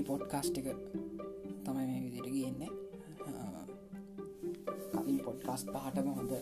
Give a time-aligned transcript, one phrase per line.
[0.00, 0.68] පළවෙනි පොඩ්කාස්ට් එක
[1.64, 2.70] තමයි මේ විදිට ගන්නේ.
[4.92, 6.32] කලින් පොඩ්කාස්ට පහටම හොඳ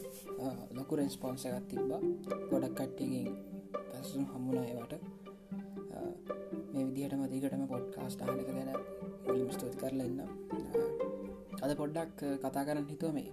[0.76, 1.90] ලොකු රෙස්පොන්ස එකත් තිබ්බ.
[2.50, 3.28] ගොඩක් කට්ටියකින්
[3.90, 4.92] පැසුම් හමුණයවට
[6.72, 8.70] මේ විදිහට මදිකටම පොඩ්කාස්ට හනක ගැන
[9.26, 10.20] මුලිම ස්තුති කරලන්න
[11.62, 13.30] අද පොඩ්ඩක් කතා කරන්න හිතුව මේ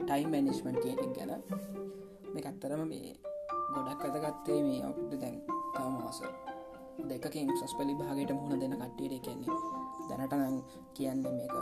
[0.00, 1.32] ටයිම් මැනිස්මන්් කියනෙක් ගැන.
[2.32, 3.16] මේ කත්තරම මේ
[3.74, 5.40] ගොඩක් අතගත්තේ මේ අවුද්ධ දැන්
[5.74, 6.20] තවමාස
[6.98, 9.58] දෙකින් සස් පලි භාගයට මුහුණ දෙන කට්ටියට කියන්නේ
[10.08, 10.56] දැනටනම්
[10.94, 11.54] කියන්න මේක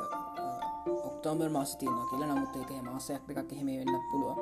[1.05, 2.29] ඔක්තෝම්බර් මාස තියනවා කියලා.
[2.31, 4.39] නමුත් ඒක මාසයක් එකක් එහෙම වෙන්න පුළුව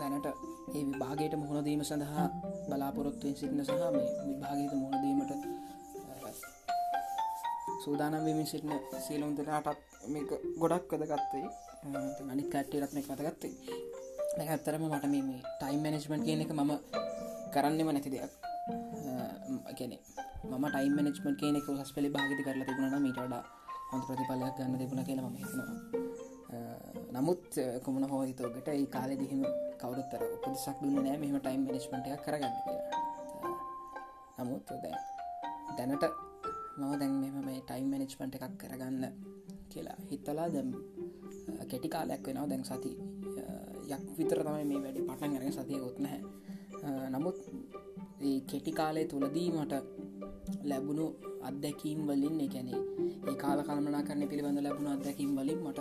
[0.00, 2.26] දැනට ඒ විභාගයට මුහුණදීම සඳහා
[2.68, 5.32] බලාපොරොත්තුවෙන් සිටින සහ මේ විභාගයට මුහුණදීමට
[7.82, 10.30] සූදානම් වමින් සිටින සීලුන්දනාටත් මේක
[10.60, 11.46] ගොඩක් වදගත්තේ
[12.30, 13.52] අනිත් කට්ටේ රත්නය වදගත්තේ
[14.44, 16.72] ඇත්තරම මට මේ ටයිම් මැනෙජ්මන්් කියන එක මම
[17.54, 18.32] කරන්නෙම නැති දෙයක්.
[19.78, 19.92] ගැන
[20.52, 23.42] ම ටයිම් මනෙජ්මට කියනෙක සස් පලි භාගති කරලා තිබුණන මීට වඩා
[23.90, 25.68] හොඳ ප්‍රතිඵලයක් ගන්න තිබුණ කියලම හිතනවා.
[27.14, 27.44] නමුත්
[27.84, 29.42] කොමන හෝහිතෝකට ඒ කාලෙ දිහෙම
[29.80, 32.54] කවරුත්තර උපදසක් දුන්න නෑ මෙම ටයිම් මනිස්මටයක් කරගන්න
[34.38, 34.98] නමුත් දැන්
[35.78, 36.04] දැනට
[36.80, 39.04] මව දැන් මෙම මේ ටයිම් මනිස්මන්ට් එකක් කරගන්න
[39.72, 40.70] කියලා හිත්තලා දැම්
[41.70, 42.48] කෙටි කාලයක් වෙනවා.
[42.50, 42.90] දැන් සති
[43.90, 47.38] යක් විතර තමයි මේ වැඩි පටන් අරගෙන සතිය ගොත් නැහැ නමුත්
[48.20, 49.74] ඒ කෙටි කාලය තුළදී මට
[50.64, 51.06] ලැබුණු
[51.42, 52.80] අත්දැකීම් වලින් එකැනේ
[53.28, 55.80] ඒ කාල කල්මනා කරන්න පිළිබඳ ලැබුණ අත්දැකීම් වලින් මට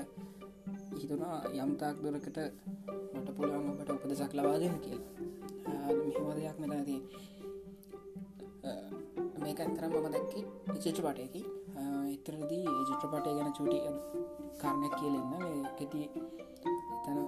[1.00, 2.40] හිතුනා යම්තාක් දුරකට
[3.14, 5.02] මට පුළුවන් ඔබට උපදසක් ලබාදෙන කියල්.
[5.80, 6.96] මෙහම දෙයක් මෙතනති
[9.42, 10.42] මේක ඇතරම් මම දැක්කි
[10.84, 11.42] චිත්‍රපටයකි
[12.14, 13.80] එතරදී චිත්‍රපටය ගැන චුටි
[14.62, 17.20] කාරණයක් කියලෙන්න කෙති එතන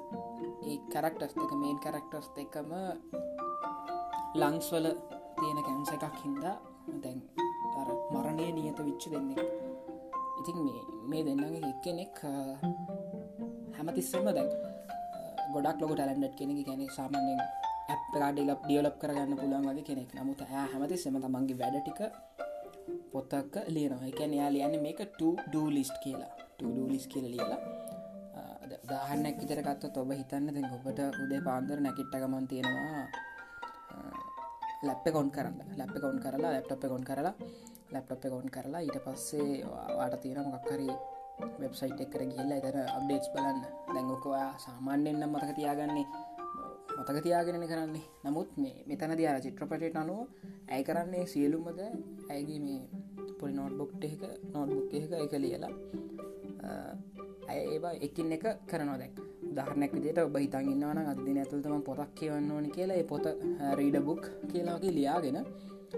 [0.63, 2.71] ඒ කරක්ටස් එක මේන් කරක්ටර්ස් එකම
[4.39, 4.85] ලංස්වල
[5.39, 6.55] තියෙන කැන්ස එකක් හින්දා
[7.03, 7.19] දැන්
[8.13, 9.39] මරණය නියත විච්ච දෙන්නෙක්.
[10.39, 12.15] ඉතින් මේ මේ දෙන්නගේ එක් කෙනෙක්
[13.77, 14.49] හැමතිස්සම දැන්
[15.53, 17.41] ගොඩක් ලොක ටලන්ඩ් කෙනෙ ගැන සාමාන්‍යෙන්
[17.93, 20.09] ඇප්ලාඩිලප් ඩියලප් කරගන්න පුළුවන් වගේ කෙනෙක්.
[20.17, 21.99] නමුත් ඇ හැමතිස්සම තමන්ගේ වැඩ ටික
[23.13, 24.07] පොත්තක්ක ලියනවා.
[24.11, 26.31] එකැන යා ලියන්න මේක ටඩ ලිස්ට් කියලා.
[26.57, 27.61] ටඩ ලිස් කියල ලියලා
[28.89, 33.03] දාහන්නක් විතරගත්ත ඔබ හිතන්න දෙ ඔබට උදේ පාන්දර නැකිට්ට ගමන් තියෙනවා
[34.87, 35.57] ලැප් කොන් කරන්න.
[35.79, 37.35] ලැප් කොන් කරලා ලැප්ටප් කොන් කරලා
[37.93, 39.63] ලැප්ටප් කොන් කරලා ඊට පස්සේ
[39.97, 40.89] වාට තියෙන මොකක්කරි
[41.61, 43.61] වෙබ්සයිට් එක්කර ගිල්ල එතන අප්ඩේට්ස් බලන්න.
[43.93, 46.07] දැංගොකවා සාමාන්‍යෙන්න්න මතක තියාගන්නේ
[46.99, 48.05] මතක තියාගෙන කරන්නේ.
[48.23, 50.19] නමුත් මේ මෙතන දියාර චිත්‍රපටයට අනුව
[50.71, 51.25] ඇයි කරන්නේ?
[51.33, 51.79] සියලුම්මද
[52.33, 52.81] ඇගේ මේ
[53.39, 54.23] පොලි නෝට්බොක්් එක
[54.53, 55.73] නෝට්බුක් එක එක ලියලා
[57.49, 59.15] ඇය ඒවා එකින් එක කරනවා දැක්
[59.57, 62.97] දහරනැක් විදිට ඔබ හිතන්ගන්නවන අදදින ඇතුළතම පොතක් කියවන්න ඕන කියලා.
[63.01, 63.25] ඒ පොත
[63.79, 65.37] රීඩ බුක් කියලාගේ ලියාගෙන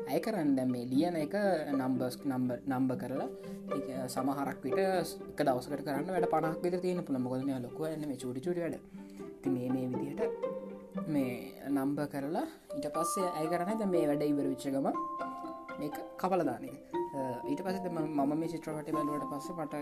[0.09, 0.55] ඇය කරන්න.
[0.57, 1.35] දැම් මේ ලියන එක
[1.79, 3.29] නම්බස් නම්බ නම්බ කරලා
[4.15, 8.21] සමහරක් විට එක දවසකට කරන්න වැඩ පනක් විත තියෙන පුළ මොකද මේ ලොකුව එන්න මේ
[8.23, 8.77] චුටි චුට වැඩ.
[9.41, 11.33] ති මේ මේ විදිහට මේ
[11.69, 14.87] නම්බ කරලා ඊට පස්සේ ඇය කරන ද මේ වැඩ ඉවර විච්චගම
[15.79, 16.65] මේක කපලදානක
[17.49, 19.73] ඊට පස මම මේ චිත්‍රපට බැලුවට පස්ස පට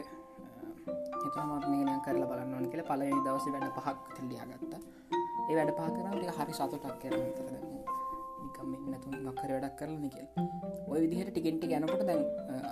[1.36, 4.74] හිතමත්මගෙන කරලා බලන්නවන කියල පලනි දවස වැඩ පහක් තිල්ලියගත්ත
[5.50, 7.54] ඒ වැඩ පාකරට හරි සතුටක් කර තර
[8.42, 10.28] නිකම් නැතුන් මක්කර වැඩක් කරලන කියල්.
[10.92, 12.22] ඔය විදිහට ටිකෙන්ටි ගැනකොට දැන්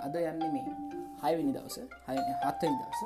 [0.06, 0.74] අද යන්න මේ
[1.22, 1.76] හයවිනි දවස
[2.08, 3.00] හය හත්තනි දවස.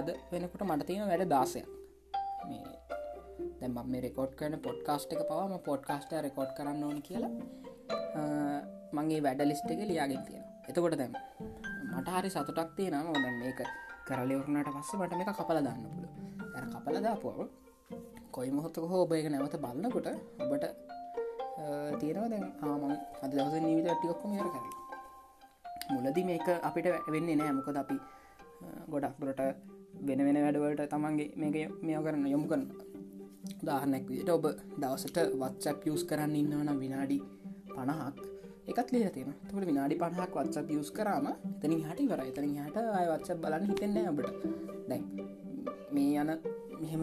[0.00, 1.68] අද වෙනකොට මට තියෙන වැඩ දාසයක්.
[2.48, 2.64] මේ
[3.60, 7.32] දැම මේ රෙකෝඩ් කරන පොඩ්කාස්ට් එක පවම පොඩ්කාස්ට රෙකෝඩ් කරන්න ඕන කියලා.
[8.96, 11.12] මගේ වැඩ ලිස්ට එක ලියාගෙන තියෙන එතකොට දැම්
[11.92, 13.20] මට හරි සතුටක් තියෙනවා.
[13.24, 13.60] දැන් මේක
[14.08, 16.06] කරලෙවරුණට පස්ස මට මේක කපල දන්න පුළ
[16.54, 17.38] ඇ කපල දාපුව
[18.30, 20.08] කොයි මොහොත්තක හෝ ඔබ එක නැවත බලන්නකොට
[20.42, 20.64] ඔබට
[21.98, 22.82] තියෙනවා දැන් ආම
[23.22, 24.64] අද දවස නීවිත ටිකොක්කොම හර කර
[25.90, 27.96] මුලදි මේක අපිට වෙන්නේ නෑ මොකද අපි
[28.88, 29.42] ගොඩක් දුරට
[30.02, 32.66] වෙන වෙන වැඩවලට තමන්ගේ මේක මෙය කරන්න යොමු කරන්න
[33.62, 34.44] දාහනෙක් විට ඔබ
[34.76, 37.18] දවසට වත්සක් පියස් කරන්න ඉන්නවන විනාඩි
[37.68, 38.37] පණහක්
[38.70, 43.30] එකත් ලිය තියෙන තුට විනාඩි පහක් වත්ස යස් කරම එතනි හටි වර එතන හට අයවත්ස
[43.42, 44.28] බලන්න හිතෙන්නේ ඔබට.
[44.90, 45.04] දැන්
[45.94, 46.30] මේ යන
[46.82, 47.02] මෙහෙම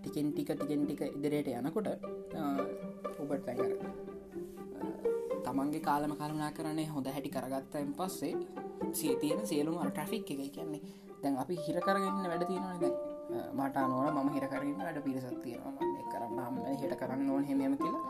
[0.00, 1.88] ටිකෙන් ටික ටිකෙන් ටික ඉදිරයට යනකොට
[3.22, 3.72] ඔබට පැකර
[5.46, 8.34] තමන්ගේ කාලම කරුණා කරන්නේ හොඳ හැටි කරගත්තයෙන් පස්සේ
[8.92, 10.82] සිය තියෙන සියලුම ට්‍රෆික් එක කියන්නේ.
[11.22, 12.96] දැන් අපි හිර කරගන්න වැඩ තියෙනවන දැන්.
[13.58, 15.86] මට අනුවන මම හිර කරන්න වැඩ පිරිසත් තියෙනවා.
[16.12, 18.02] කරන්න හම හිට කරන්න ඕන හෙමම කියලා.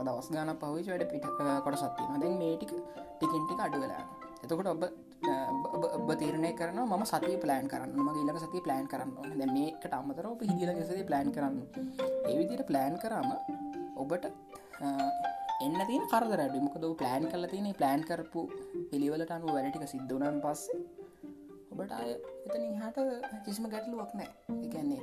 [0.00, 1.26] දවස් ගාන පහවිච වැඩ පිට
[1.58, 2.72] කොට සත්තිීම දැන් මේටික
[3.12, 4.02] ටිකෙන්ටික අඩු වෙලා
[4.42, 4.84] එතකොට ඔබ
[5.98, 10.26] ඔබ තීරණය කරන ම සති පලෑන් කරන්න ම ඉලක සති පලෑන් කරන්න ද මේකට අමතර
[10.26, 11.58] ඔප හිදිල සති ප්ලෑන් කරන්න
[12.26, 13.28] ඒවිදිට ප්ලෑන් කරම
[13.96, 14.26] ඔබට
[15.60, 18.42] එන්න තින කරදර ඩිමකද ප්ලෑන් කල තින ප්ලෑන් කරපු
[18.90, 20.78] පිළිවලට අනු වැඩටික සිද්ධනන් පස්සේ
[21.72, 22.12] ඔබට අය
[22.46, 23.08] එතන හට
[23.44, 25.02] කිසිම ගැටලුවක් නෑ එකන්නේ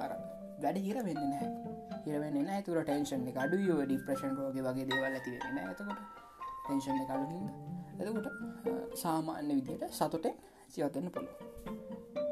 [0.00, 0.16] අර
[0.62, 1.69] වැඩ හිර වෙන්න නෑ
[2.02, 6.00] හිරවෙන්න නෑ තුර ටේෂන් එක අඩු යෝ ඩිප්‍රශන් රෝග වගේ දේවල් ඇති වෙන ඇතකොට
[6.62, 7.46] ටේෂන් එක අඩුහිද
[8.00, 10.36] එතකොට සාමාන්‍ය විදියට සතුටෙන්
[10.68, 12.29] සියවතන්න පුළුව